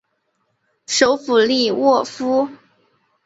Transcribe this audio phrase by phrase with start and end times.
[0.87, 2.49] 首府利沃夫。